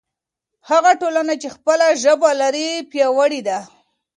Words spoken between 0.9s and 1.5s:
ټولنه چې